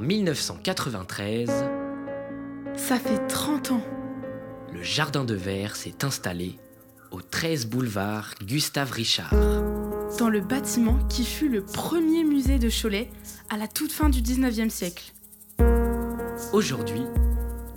[0.00, 1.50] 1993,
[2.76, 3.82] Ça fait 30 ans.
[4.72, 6.56] le jardin de verre s'est installé
[7.10, 9.32] au 13 boulevard Gustave Richard.
[10.18, 13.10] Dans le bâtiment qui fut le premier musée de Cholet
[13.50, 15.12] à la toute fin du 19e siècle.
[16.52, 17.02] Aujourd'hui,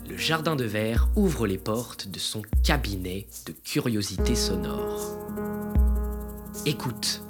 [0.09, 5.17] le jardin de verre ouvre les portes de son cabinet de curiosités sonores.
[6.65, 7.21] Écoute.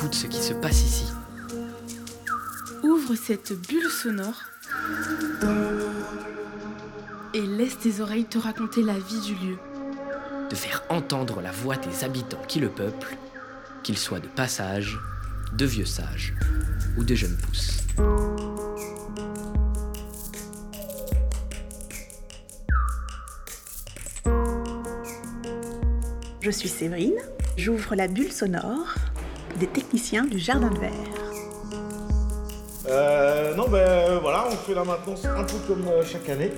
[0.00, 1.04] Écoute ce qui se passe ici.
[2.82, 4.40] Ouvre cette bulle sonore
[7.34, 9.58] et laisse tes oreilles te raconter la vie du lieu.
[10.48, 13.14] de faire entendre la voix des habitants qui le peuplent,
[13.82, 14.98] qu'ils soient de passage,
[15.52, 16.34] de vieux sages
[16.96, 17.82] ou de jeunes pousses.
[26.40, 27.20] Je suis Séverine,
[27.58, 28.94] j'ouvre la bulle sonore
[29.60, 30.90] des techniciens du Jardin de Verre.
[32.88, 36.50] Euh, non, ben voilà, on fait la maintenance un peu comme euh, chaque année.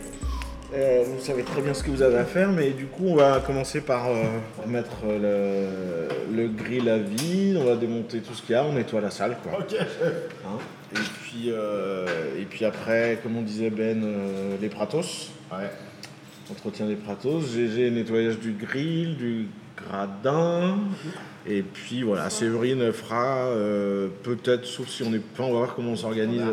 [0.73, 3.17] Euh, vous savez très bien ce que vous avez à faire, mais du coup, on
[3.17, 4.23] va commencer par euh,
[4.69, 8.65] mettre euh, le, le grill à vide, on va démonter tout ce qu'il y a,
[8.65, 9.37] on nettoie la salle.
[9.43, 9.59] Quoi.
[10.47, 10.59] Hein?
[10.93, 12.07] Et, puis, euh,
[12.39, 15.31] et puis après, comme on disait Ben, euh, les pratos.
[16.51, 20.79] Entretien des pratos, GG, nettoyage du grill, du gradin.
[21.47, 25.75] Et puis voilà, Séverine fera euh, peut-être, sauf si on n'est pas, on va voir
[25.75, 26.45] comment on s'organise,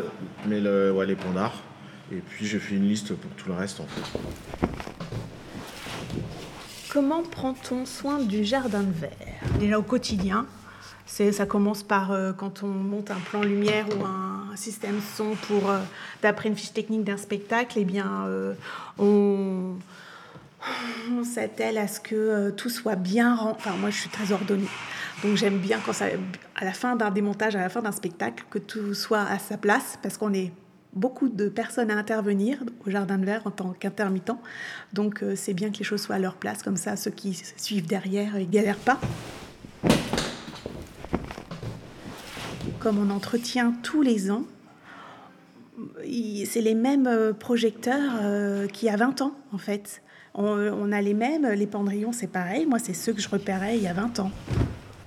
[0.46, 1.62] mais le, ouais, les pandards.
[2.12, 4.18] Et puis j'ai fait une liste pour tout le reste en fait.
[6.92, 9.10] Comment prend-on soin du Jardin de Verre?
[9.60, 10.46] Déjà au quotidien,
[11.06, 15.36] c'est, ça commence par euh, quand on monte un plan lumière ou un, système son
[15.46, 15.78] pour, euh,
[16.22, 18.54] d'après une fiche technique d'un spectacle, eh bien, euh,
[18.98, 19.74] on,
[21.10, 24.32] on s'attelle à ce que euh, tout soit bien rang- Enfin, moi, je suis très
[24.32, 24.68] ordonnée.
[25.22, 26.06] Donc, j'aime bien quand ça,
[26.56, 29.56] à la fin d'un démontage, à la fin d'un spectacle, que tout soit à sa
[29.56, 30.52] place, parce qu'on est
[30.92, 34.32] beaucoup de personnes à intervenir au Jardin de Verre en tant qu'intermittent.
[34.92, 37.40] Donc, euh, c'est bien que les choses soient à leur place, comme ça, ceux qui
[37.56, 38.98] suivent derrière, ils galèrent pas.
[42.78, 44.44] Comme on entretient tous les ans,
[46.46, 50.02] c'est les mêmes euh, projecteurs euh, qu'il y a 20 ans, en fait.
[50.34, 52.66] On, on a les mêmes, les pendrillons, c'est pareil.
[52.66, 54.30] Moi, c'est ceux que je repérais il y a 20 ans.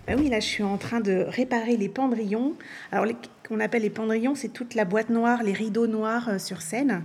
[0.06, 2.56] Ben oui, là, je suis en train de réparer les pendrillons.
[2.92, 3.06] Alors,
[3.48, 7.04] qu'on appelle les pendrillons, c'est toute la boîte noire, les rideaux noirs euh, sur scène.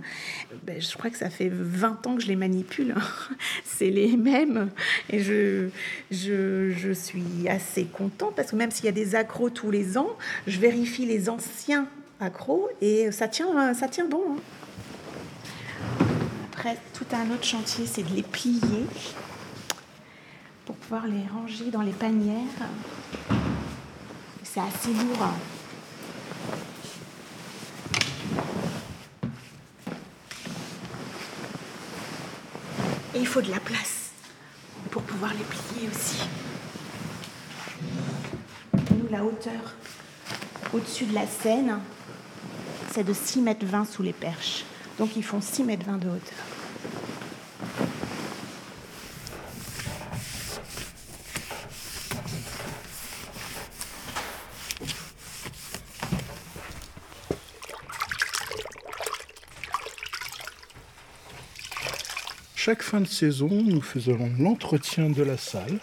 [0.65, 2.95] Ben, je crois que ça fait 20 ans que je les manipule.
[3.63, 4.69] c'est les mêmes.
[5.09, 5.69] Et je,
[6.11, 9.97] je, je suis assez contente parce que même s'il y a des accros tous les
[9.97, 11.87] ans, je vérifie les anciens
[12.19, 14.21] accros et ça tient, ça tient bon.
[14.37, 16.05] hein.
[16.51, 18.85] Après, tout un autre chantier, c'est de les plier
[20.65, 22.35] pour pouvoir les ranger dans les panières.
[24.43, 25.23] C'est assez lourd.
[25.23, 25.33] hein.
[33.15, 34.11] Et il faut de la place
[34.91, 36.21] pour pouvoir les plier aussi.
[38.91, 39.73] Nous, la hauteur
[40.73, 41.79] au-dessus de la scène,
[42.91, 44.65] c'est de 6 mètres 20 sous les perches.
[44.97, 46.37] Donc ils font 6 mètres 20 de hauteur.
[62.55, 65.79] Chaque fin de saison, nous faisons l'entretien de la salle.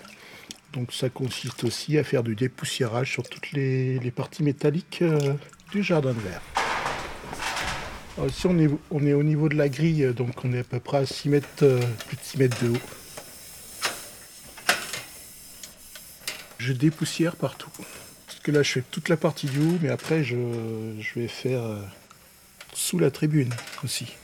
[0.72, 5.34] Donc ça consiste aussi à faire du dépoussiérage sur toutes les, parties métalliques euh,
[5.72, 6.55] du jardin de verre.
[8.16, 10.60] Alors ici on est, on est au niveau de la grille, euh, donc on est
[10.60, 12.80] à peu près à 6 mètres, euh, plus de 6 mètres de haut.
[16.56, 17.70] Je dépoussière partout.
[18.26, 20.34] Parce que là je fais toute la partie du haut, mais après je,
[20.98, 21.82] je vais faire euh,
[22.72, 23.52] sous la tribune
[23.84, 24.16] aussi.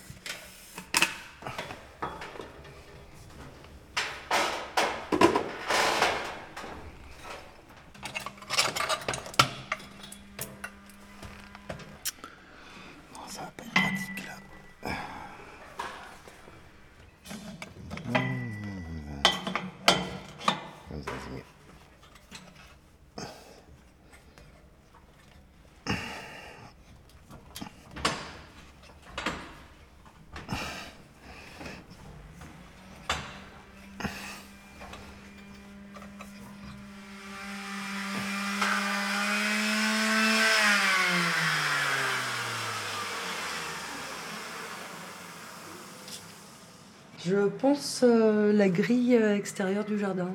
[47.25, 50.35] Je pense euh, la grille euh, extérieure du jardin.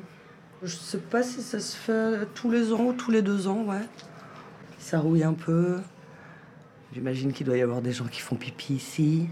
[0.62, 3.62] Je sais pas si ça se fait tous les ans ou tous les deux ans,
[3.64, 3.82] ouais.
[4.78, 5.78] ça rouille un peu.
[6.92, 9.28] J'imagine qu'il doit y avoir des gens qui font pipi ici.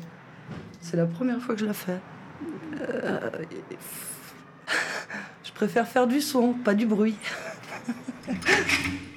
[0.81, 1.99] C'est la première fois que je la fais.
[2.81, 3.31] Euh,
[5.45, 7.17] je préfère faire du son, pas du bruit.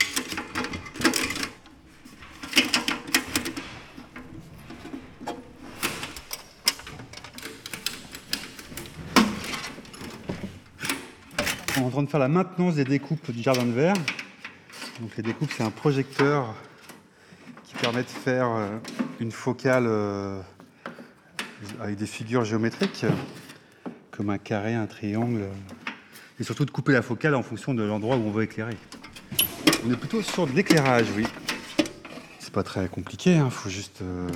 [11.80, 13.94] On est en train de faire la maintenance des découpes du jardin de verre.
[15.00, 16.54] Donc les découpes, c'est un projecteur
[17.64, 18.78] qui permet de faire euh,
[19.22, 20.42] une focale euh,
[21.80, 23.06] avec des figures géométriques,
[24.12, 25.48] comme un carré, un triangle,
[26.38, 28.76] et surtout de couper la focale en fonction de l'endroit où on veut éclairer.
[29.86, 31.28] On est plutôt sur de l'éclairage, oui.
[32.40, 34.28] C'est pas très compliqué, il faut juste euh,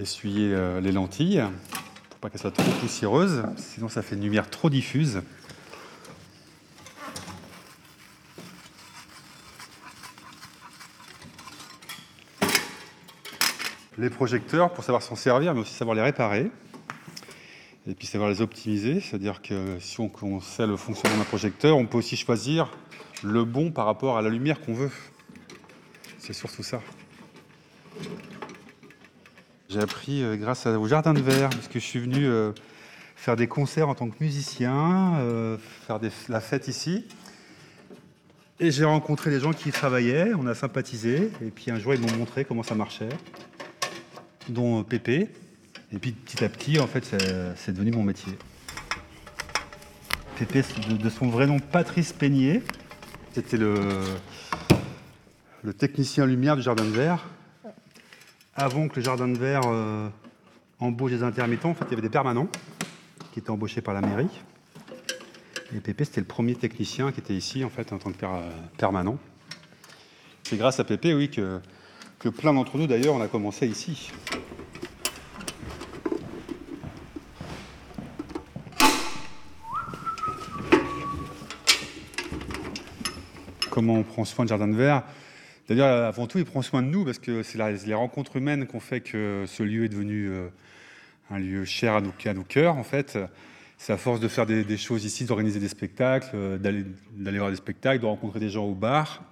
[0.00, 1.44] essuyer les lentilles
[2.08, 5.20] pour pas qu'elles soient trop poussiéreuses, sinon ça fait une lumière trop diffuse.
[13.98, 16.52] Les projecteurs, pour savoir s'en servir, mais aussi savoir les réparer.
[17.88, 21.84] Et puis savoir les optimiser, c'est-à-dire que si on, sait le fonctionnement d'un projecteur, on
[21.84, 22.70] peut aussi choisir
[23.24, 24.90] le bon par rapport à la lumière qu'on veut.
[26.18, 26.80] C'est surtout ça.
[29.68, 32.52] J'ai appris euh, grâce au Jardin de Verre, parce que je suis venu euh,
[33.16, 35.98] faire des concerts en tant que musicien, euh, faire
[36.28, 37.04] la fête ici.
[38.60, 42.00] Et j'ai rencontré des gens qui travaillaient, on a sympathisé, et puis un jour ils
[42.00, 43.08] m'ont montré comment ça marchait,
[44.48, 45.28] dont euh, Pépé.
[45.92, 48.32] Et puis petit à petit, en fait, c'est- devenu mon métier.
[50.36, 52.62] C'est de, son vrai nom, Patrice Peignier.
[53.32, 53.78] C'était le,
[55.76, 57.24] technicien lumière du Jardin de Verre.
[58.54, 60.08] Avant que le Jardin de Verre euh,
[60.78, 62.48] embauche des intermittents, en fait, il y avait des permanents
[63.32, 64.28] qui étaient embauchés par la mairie.
[65.74, 68.48] Et Pépé, c'était le premier technicien qui était ici, en fait, en tant que per-
[68.76, 69.18] permanent.
[70.44, 71.60] C'est grâce à Pépé, oui, que,
[72.18, 74.10] que plein d'entre nous, d'ailleurs, on a commencé ici.
[83.78, 85.04] comment on prend soin du jardin de verre?
[85.68, 88.74] D'ailleurs, avant tout, il prend soin de nous parce que c'est les rencontres humaines qui
[88.74, 90.48] ont fait que ce lieu est devenu euh,
[91.30, 92.76] un lieu cher à nos, cœurs.
[92.76, 93.16] En fait,
[93.76, 97.50] c'est à force de faire des, des choses ici, d'organiser des spectacles, euh, d'aller voir
[97.50, 99.22] des spectacles, de rencontrer des gens au bar,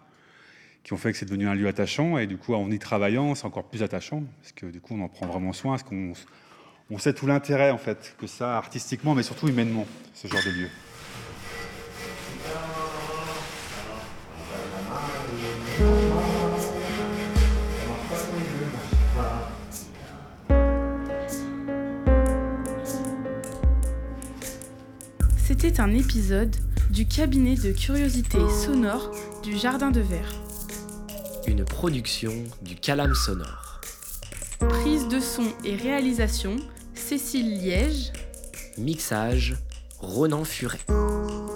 [0.87, 2.17] qui ont fait que c'est devenu un lieu attachant.
[2.17, 5.03] Et du coup, en y travaillant, c'est encore plus attachant parce que du coup, on
[5.03, 6.13] en prend vraiment soin, parce qu'on
[6.91, 9.85] on sait tout l'intérêt en fait que ça artistiquement, mais surtout humainement,
[10.15, 10.69] ce genre de lieu.
[25.37, 26.55] C'était un épisode
[26.91, 29.11] du cabinet de curiosité sonore
[29.43, 30.46] du Jardin de Verre.
[31.47, 32.33] Une production
[32.63, 33.81] du Calam Sonore.
[34.59, 36.57] Prise de son et réalisation,
[36.95, 38.13] Cécile Liège.
[38.79, 39.57] Mixage,
[40.01, 40.81] Ronan Furet.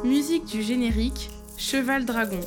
[0.04, 2.40] Musique du générique, Cheval Dragon.